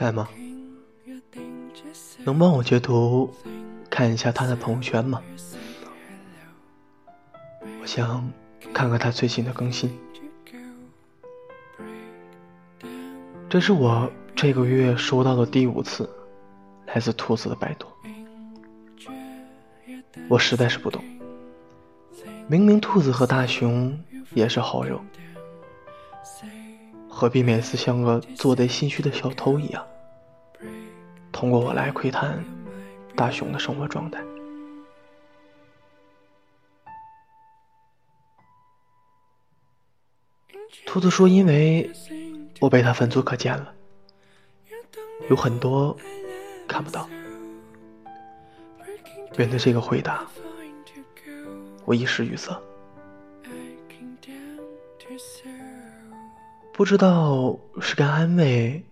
[0.00, 0.26] 在吗？
[2.24, 3.30] 能帮我截图
[3.90, 5.20] 看一下他的朋友圈吗？
[7.82, 8.26] 我想
[8.72, 9.94] 看看他最近的更新。
[13.46, 16.08] 这是我这个月收到的第五次
[16.86, 17.92] 来自兔子的拜托，
[20.30, 21.04] 我实在是不懂。
[22.48, 24.98] 明明兔子和大熊也是好友，
[27.20, 29.86] 何必每次像个做贼心虚的小偷一样，
[31.30, 32.42] 通过我来窥探
[33.14, 34.24] 大熊的生活状态？
[40.86, 41.90] 兔子说：“因为。”
[42.58, 43.74] 我被他分组可见了，
[45.28, 45.94] 有很多
[46.66, 47.06] 看不到。
[49.36, 50.26] 面对这个回答，
[51.84, 52.58] 我一时语塞，
[56.80, 58.82] 不知道是该安慰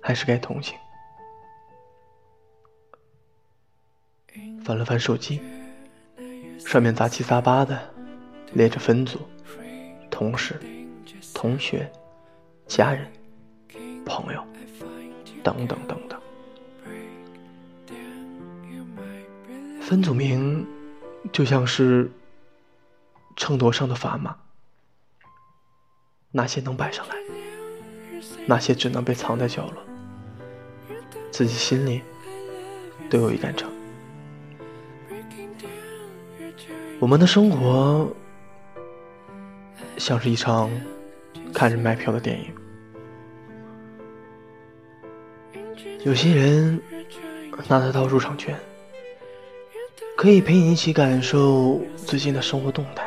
[0.00, 0.78] 还是该同情。
[4.62, 5.40] 翻了翻手机，
[6.60, 7.76] 上面杂七杂八的
[8.52, 9.18] 列着分组、
[10.08, 10.60] 同事、
[11.34, 11.90] 同学。
[12.68, 13.10] 家人、
[14.06, 14.40] 朋友，
[15.42, 16.20] 等等等等。
[19.80, 20.64] 分组名
[21.32, 22.08] 就像是
[23.34, 24.36] 秤砣上的砝码，
[26.38, 27.16] 哪些能摆上来，
[28.46, 29.82] 哪些只能被藏在角落，
[31.32, 32.00] 自己心里
[33.10, 33.68] 都有一杆秤。
[37.00, 38.08] 我们的生活
[39.96, 40.70] 像是一场。
[41.50, 42.54] 看着卖票的电影，
[46.04, 46.80] 有些人
[47.68, 48.54] 拿得到入场券，
[50.14, 53.04] 可以陪你一起感受最近的生活动态；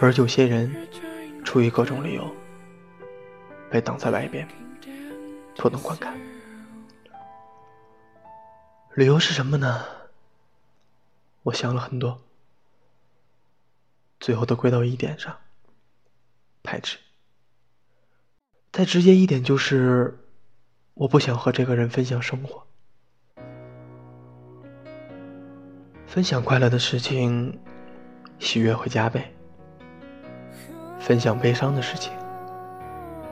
[0.00, 0.70] 而有些人
[1.52, 2.34] 出于各种理由
[3.70, 4.48] 被挡在外边，
[5.54, 6.16] 不能观看。
[8.94, 9.84] 理由是什么呢？
[11.42, 12.22] 我想了很多，
[14.18, 15.36] 最后都归到一点上。
[16.62, 16.98] 排斥。
[18.72, 20.24] 再直接一点就是，
[20.94, 22.66] 我不想和这个人分享生活。
[26.06, 27.60] 分享快乐的事情，
[28.38, 29.20] 喜悦会加倍；
[31.02, 32.12] 分享悲伤的事情，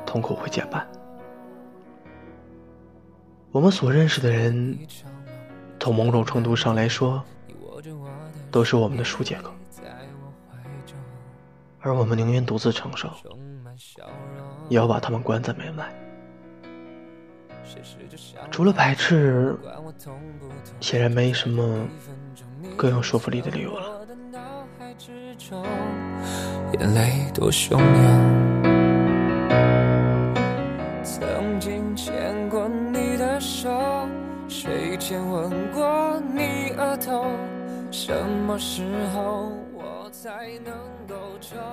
[0.05, 0.85] 痛苦会减半。
[3.53, 4.77] 我们所认识的人，
[5.79, 7.23] 从某种程度上来说，
[8.51, 9.53] 都是我们的疏解口。
[11.79, 13.09] 而我们宁愿独自承受，
[14.69, 15.89] 也要把他们关在门外。
[18.51, 19.57] 除了排斥，
[20.81, 21.87] 显然没什么
[22.77, 24.00] 更有说服力的理由了。
[24.99, 25.65] 之中
[26.79, 27.81] 眼泪多汹涌。
[31.03, 33.71] 曾经牵过你的手，
[34.49, 37.25] 睡前吻过你额头，
[37.91, 38.13] 什
[38.47, 38.85] 么时
[39.15, 40.75] 候我才能
[41.09, 41.17] 够？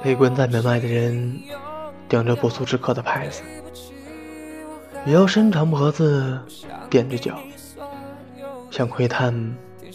[0.01, 1.39] 被关在门外的人，
[2.07, 3.43] 顶着不速之客的牌子，
[5.05, 6.39] 也要伸长脖子，
[6.89, 7.37] 踮着脚，
[8.71, 9.33] 想窥探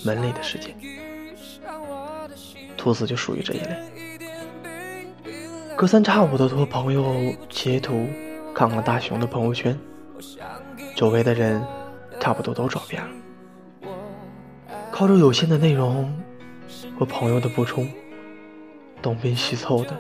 [0.05, 0.75] 门里的世界。
[2.83, 3.77] 兔子就属于这一类，
[5.77, 8.09] 隔三差五的托朋友截图
[8.53, 9.79] 看看大熊的朋友圈，
[10.97, 11.65] 周围的人
[12.19, 13.89] 差不多都找遍了，
[14.91, 16.13] 靠着有限的内容
[16.99, 17.89] 和朋友的补充。
[19.01, 19.97] 东拼西凑的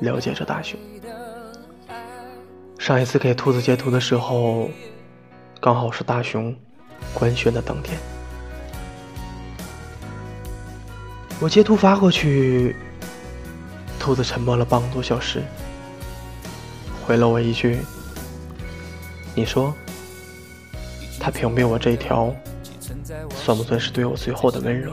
[0.00, 0.78] 了解着大熊。
[2.78, 4.70] 上一次给兔子截图的时候，
[5.60, 6.54] 刚好是大熊
[7.12, 7.98] 官宣的当天。
[11.40, 12.76] 我截图发过去，
[13.98, 15.42] 兔子沉默了半个多小时，
[17.06, 17.78] 回了我一句
[19.34, 19.72] ：“你说，
[21.18, 22.30] 他屏蔽我这一条，
[23.34, 24.92] 算不算是对我最后的温柔？”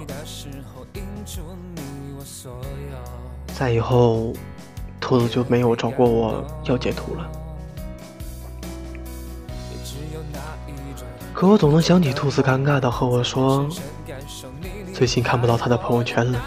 [3.54, 4.32] 再以后，
[5.02, 7.30] 兔子就没有找过我要截图了。
[11.34, 13.68] 可我总能想起兔子尴尬的和我说
[14.98, 16.44] ：“最近看不到他的朋友圈了。”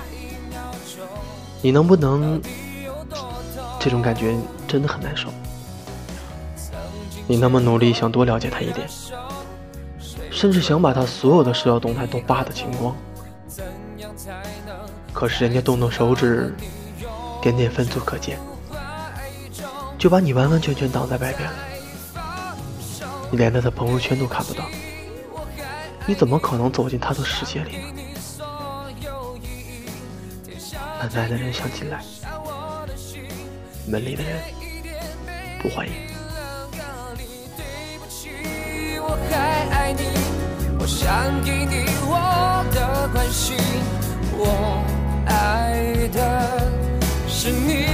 [1.62, 2.42] 你能不能？
[3.78, 4.36] 这种感觉
[4.66, 5.28] 真的很难受。
[7.28, 8.88] 你那么努力想多了解他一点，
[10.32, 12.92] 甚至想把他所有的社交动态都扒得精光。
[15.12, 16.52] 可是人家动动手指。
[17.40, 18.38] 点点分组可见，
[19.96, 21.56] 就把你完完全全挡在外边了。
[23.30, 24.62] 你连他的朋友圈都看不到，
[26.04, 27.99] 你怎么可能走进他的世界里呢？
[31.00, 32.04] 门外的人想进来，
[33.88, 34.38] 门里的人
[35.62, 35.94] 不欢迎。
[40.86, 43.56] 想给你我的关心，
[44.36, 44.84] 我
[45.26, 46.70] 爱的
[47.26, 47.86] 是你，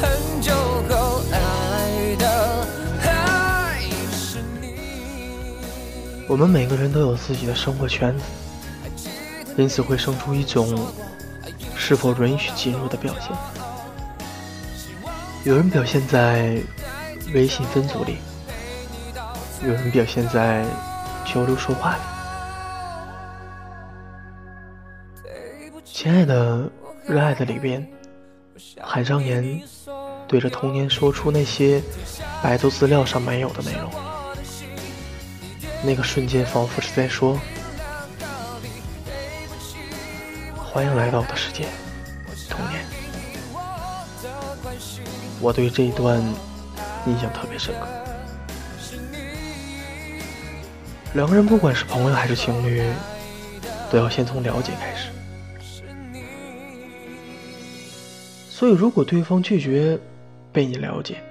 [0.00, 0.54] 很久
[0.88, 2.66] 后爱的
[3.00, 3.78] 还
[4.12, 4.78] 是你。
[6.26, 8.24] 我们每个人都有自己的生活圈子，
[9.56, 10.66] 因此会生出一种
[11.76, 13.30] 是否允许进入的表现。
[15.44, 16.60] 有人表现在
[17.32, 18.18] 微信分组里。
[19.62, 20.62] 有人表现在
[21.24, 22.02] 交流说话里，
[25.82, 26.70] 亲爱的、
[27.06, 27.86] 热爱的里边，
[28.78, 29.62] 韩商言
[30.28, 31.82] 对着童年说出那些
[32.42, 33.90] 百度资料上没有的内容，
[35.82, 37.40] 那个瞬间仿佛是在说
[40.74, 41.68] ：“欢迎来到我的世界，
[42.50, 42.84] 童年。”
[45.40, 46.20] 我对这一段
[47.06, 47.86] 印象特别深刻。
[51.14, 52.82] 两个人不管是朋友还是情侣，
[53.88, 55.10] 都要先从了解开始。
[58.50, 59.96] 所以，如果对方拒绝
[60.52, 61.22] 被你了解，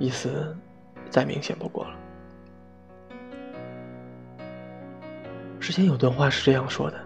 [0.00, 0.52] 意思
[1.10, 1.90] 再明显不过了。
[5.60, 6.98] 之前有段话是这样说的：“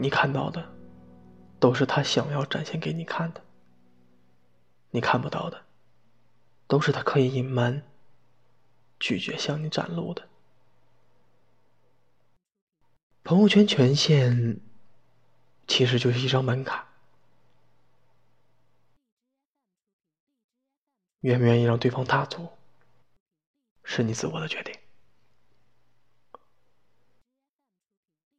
[0.00, 0.66] 你看到的，
[1.60, 3.40] 都是他想要展现给你看的；
[4.90, 5.66] 你看不到的，
[6.66, 7.86] 都是他刻意隐瞒。”
[8.98, 10.28] 拒绝向你展露的
[13.24, 14.60] 朋友圈权限，
[15.66, 16.86] 其实就是一张门卡。
[21.20, 22.46] 愿不愿意让对方踏足，
[23.84, 24.78] 是你自我的决定。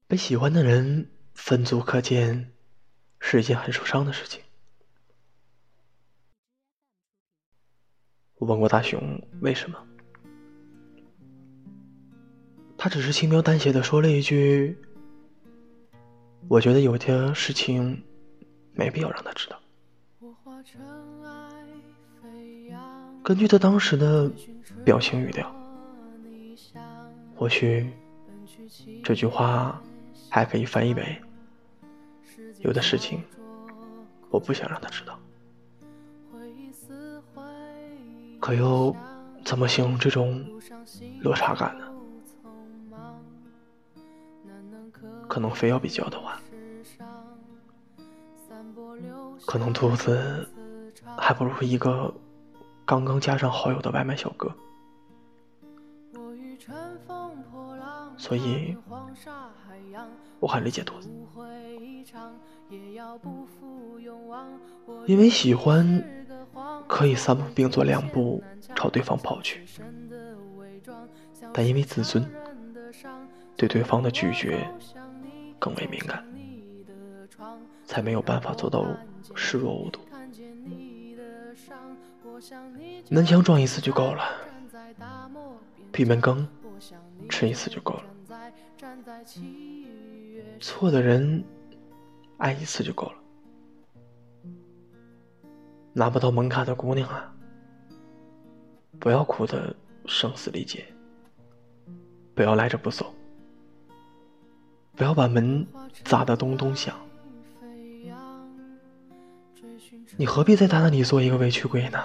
[0.08, 1.10] 被喜欢的人
[1.44, 2.52] 分组可见，
[3.20, 4.40] 是一件很受伤的事情。
[8.36, 9.78] 我问过大雄为什么。
[12.78, 14.78] 他只是轻描淡写的说了一句
[16.48, 18.02] ：“我觉得有些事情
[18.74, 19.60] 没必要让他知道。”
[23.24, 24.32] 根据他当时的
[24.86, 25.52] 表情语调，
[27.36, 27.92] 或许
[29.04, 29.82] 这句话
[30.30, 31.22] 还可以翻译为
[32.62, 33.24] ：“有的事情
[34.30, 35.20] 我不想让他知道。”
[38.40, 38.96] 可又
[39.44, 40.44] 怎么形容这种
[41.22, 41.86] 落差感呢？
[45.28, 46.38] 可能非要比较的话，
[49.46, 50.50] 可能兔子
[51.18, 52.14] 还不如一个
[52.86, 54.52] 刚刚加上好友的外卖小哥。
[58.18, 58.76] 所以，
[60.40, 61.10] 我很理解兔子，
[65.06, 66.04] 因为喜欢
[66.88, 68.44] 可以三步并作两步
[68.76, 69.66] 朝对方跑去，
[71.54, 72.26] 但因为自尊，
[73.56, 74.68] 对对方的拒绝。
[75.64, 76.26] 更为敏感，
[77.86, 78.84] 才没有办法做到
[79.36, 80.00] 视若无睹。
[83.10, 84.24] 南墙撞一次就够了，
[85.92, 86.48] 闭门羹
[87.30, 88.04] 吃一次就够了。
[90.62, 91.44] 错的人
[92.38, 93.16] 爱一次就够了。
[95.94, 97.36] 拿不到门卡的姑娘啊，
[99.00, 99.76] 不要哭得
[100.06, 100.86] 声嘶力竭，
[102.34, 103.14] 不要赖着不走。
[104.96, 105.66] 不要把门
[106.06, 106.96] 砸得咚咚响，
[110.16, 112.00] 你何必在他那里做一个委屈鬼呢？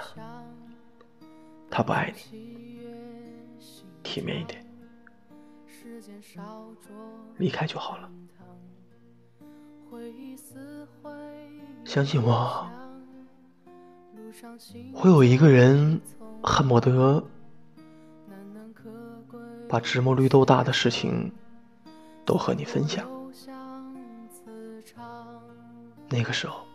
[1.70, 2.88] 他不爱你，
[4.02, 4.64] 体面一点，
[7.36, 8.10] 离开就好了。
[11.84, 12.68] 相信我，
[14.94, 16.00] 会有一个人
[16.42, 17.22] 恨不得
[19.68, 21.32] 把芝麻绿豆大的事情。
[22.26, 23.08] 都和你分享，
[26.08, 26.66] 那个时候，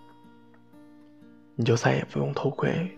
[1.56, 2.98] 你就再也不用偷窥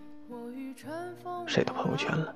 [1.48, 2.36] 谁的朋友圈了。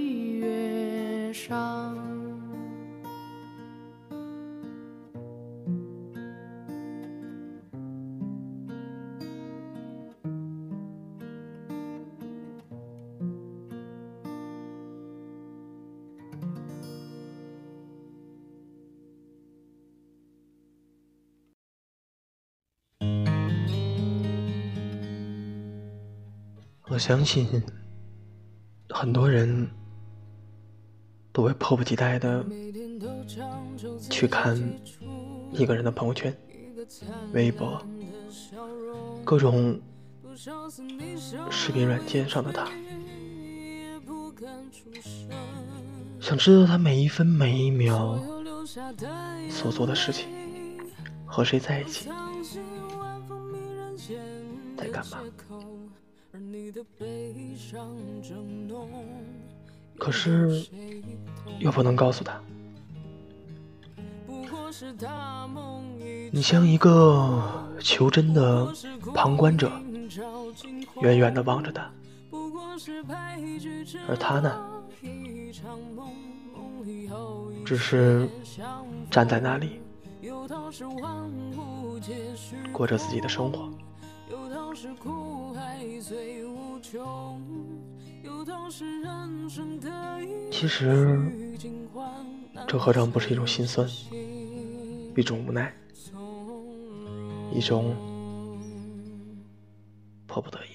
[1.33, 2.11] 上。
[26.91, 27.47] 我相信
[28.89, 29.65] 很多人
[31.41, 32.45] 我会迫不及待的
[34.11, 34.55] 去看
[35.51, 36.31] 一个人的朋友圈、
[37.33, 37.83] 微博、
[39.25, 39.81] 各种
[41.49, 42.69] 视频软件上的他，
[46.19, 48.19] 想知道他每一分每一秒
[49.49, 50.27] 所做的事情，
[51.25, 52.07] 和谁在一起，
[54.77, 55.17] 在干嘛。
[60.01, 60.65] 可是，
[61.59, 62.41] 又不能告诉他。
[66.31, 67.39] 你像一个
[67.79, 68.73] 求真的
[69.13, 69.71] 旁观者，
[71.01, 71.87] 远远的望着他，
[74.07, 74.59] 而他呢，
[77.63, 78.27] 只是
[79.11, 79.81] 站在那里，
[82.73, 83.69] 过着自己的生活。
[90.51, 91.19] 其实，
[92.67, 93.87] 这何尝不是一种心酸，
[95.15, 95.73] 一种无奈，
[97.53, 97.95] 一种
[100.27, 100.70] 迫不得已。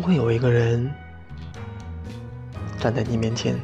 [0.00, 0.90] 终会有一个人
[2.78, 3.60] 站在你面前，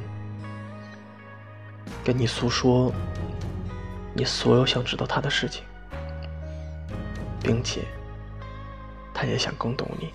[2.05, 2.93] 跟你诉说
[4.12, 5.64] 你所有想知道他的事情，
[7.43, 7.81] 并且
[9.14, 10.12] 他也想更懂你。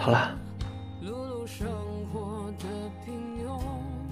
[0.00, 0.36] 好了，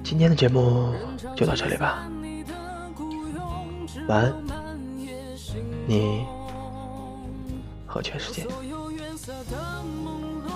[0.04, 0.94] 今天的节目
[1.34, 2.08] 就到这里吧，
[4.06, 4.32] 晚安，
[5.84, 6.24] 你
[7.88, 8.46] 和全世界。
[9.50, 9.56] 的
[10.04, 10.06] 朦
[10.46, 10.48] 胧，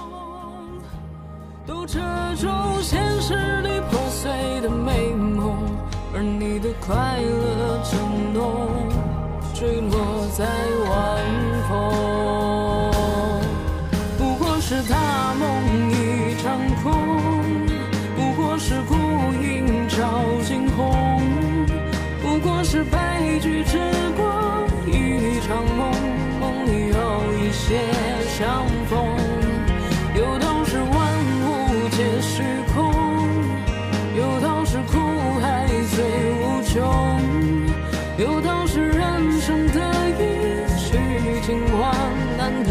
[1.67, 1.99] 都遮
[2.37, 2.49] 住
[2.83, 5.55] 现实里破碎的美梦，
[6.15, 8.69] 而你的快乐承诺，
[9.55, 10.45] 坠落在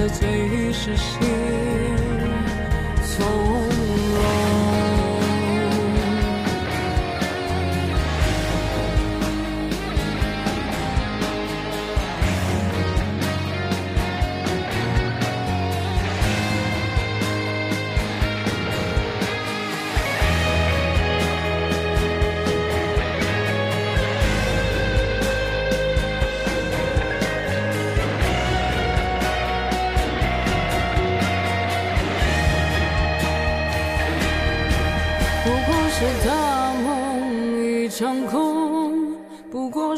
[0.09, 1.26] 最是谁。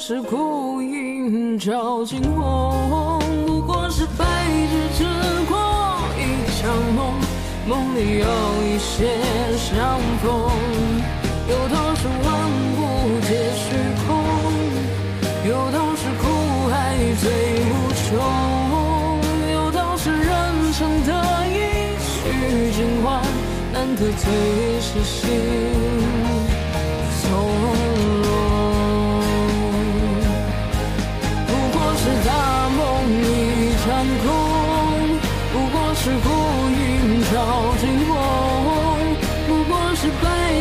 [0.09, 4.25] 是孤影照惊鸿，不过是白
[4.71, 5.03] 驹之
[5.47, 5.55] 过
[6.17, 6.19] 一
[6.59, 7.13] 场梦，
[7.67, 8.25] 梦里有
[8.65, 9.05] 一些
[9.55, 10.49] 相逢。
[11.47, 12.27] 有道是万
[12.75, 14.17] 物皆虚空，
[15.47, 16.25] 有道是苦
[16.71, 17.29] 海最
[17.69, 18.17] 无穷，
[19.53, 21.13] 有道是人生得
[21.51, 23.21] 意须尽欢。
[23.71, 24.25] 难得最
[24.81, 25.29] 是心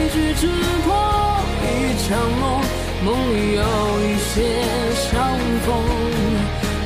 [0.09, 0.47] 白驹之
[0.87, 0.89] 过
[1.63, 1.69] 一
[2.09, 2.65] 场梦，
[3.05, 3.63] 梦里有
[4.01, 4.33] 一些
[4.95, 5.13] 相
[5.67, 5.69] 逢。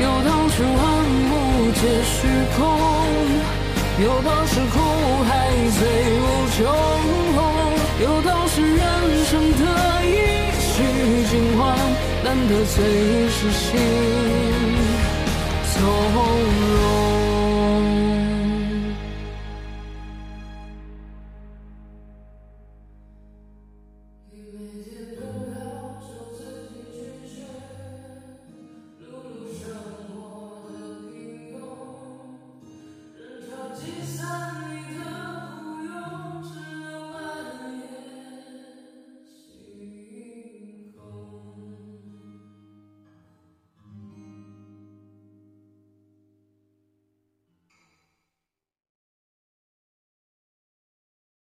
[0.00, 0.74] 有道是万
[1.30, 1.32] 物
[1.70, 2.26] 皆虚
[2.56, 2.60] 空，
[4.02, 4.74] 有道是苦
[5.22, 5.30] 海
[5.78, 5.80] 最。
[6.18, 6.58] 无穷，
[8.02, 8.80] 有道是人
[9.24, 9.62] 生得
[10.04, 10.10] 意
[10.58, 10.72] 须
[11.30, 11.78] 尽欢，
[12.24, 12.76] 难得最
[13.28, 13.68] 是心
[15.72, 15.80] 从
[16.74, 17.21] 容。